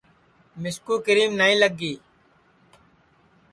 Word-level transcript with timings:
مِسکُو 0.61 0.95
کیرم 1.05 1.31
نائی 1.39 1.55
لگی 1.61 1.93